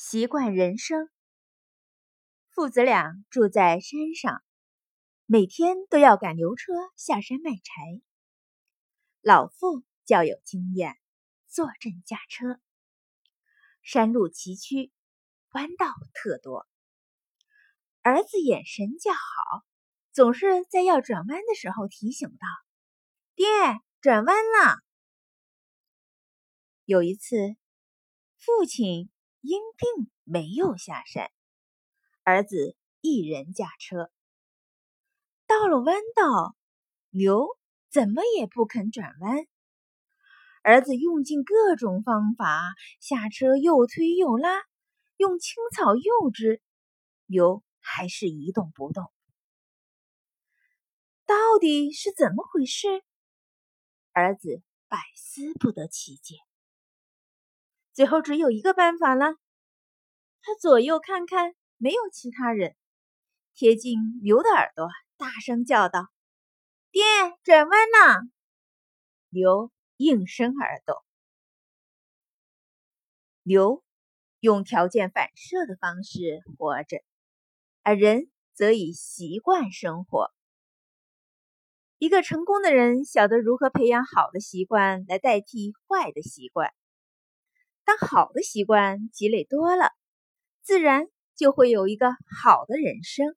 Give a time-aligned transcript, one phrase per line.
[0.00, 1.10] 习惯人生。
[2.50, 4.44] 父子俩住在山上，
[5.26, 8.00] 每天都要赶牛车下山卖柴。
[9.22, 10.96] 老父较有经验，
[11.48, 12.60] 坐镇驾车。
[13.82, 14.92] 山路崎岖，
[15.50, 16.68] 弯道特多。
[18.02, 19.64] 儿子眼神较好，
[20.12, 22.46] 总是在要转弯的时候提醒道
[23.34, 23.46] ：“爹，
[24.00, 24.78] 转弯了。”
[26.86, 27.56] 有一次，
[28.36, 29.10] 父亲
[29.40, 31.30] 因病没有下山，
[32.24, 34.10] 儿子一人驾车。
[35.46, 36.56] 到了弯道，
[37.10, 37.46] 牛
[37.90, 39.46] 怎么也不肯转弯。
[40.62, 44.50] 儿子用尽各种方法，下车又推又拉，
[45.16, 46.60] 用青草诱之，
[47.26, 49.10] 牛还是一动不动。
[51.24, 52.88] 到底是怎么回事？
[54.12, 56.34] 儿子百思不得其解。
[57.98, 59.34] 最后只有一个办法了，
[60.40, 62.76] 他左右看看，没有其他人，
[63.54, 66.06] 贴近牛的耳朵，大声叫道
[66.92, 67.02] ：“爹，
[67.42, 68.20] 转弯呐！”
[69.34, 70.94] 牛应声而动。
[73.42, 73.82] 牛
[74.38, 76.98] 用条件反射的方式活着，
[77.82, 80.32] 而人则以习惯生活。
[81.98, 86.72] 一个成功的人晓得如何培养好的习惯来代替坏的习惯。
[87.88, 89.92] 当好的习惯积累多了，
[90.62, 92.10] 自然就会有一个
[92.42, 93.34] 好的人生。